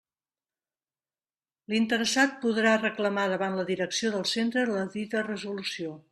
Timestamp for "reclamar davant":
2.79-3.57